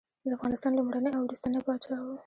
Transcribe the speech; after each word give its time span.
د 0.23 0.27
افغانستان 0.37 0.71
لومړنی 0.75 1.09
او 1.13 1.21
وروستنی 1.25 1.59
پاچا 1.65 1.95
وو. 2.03 2.15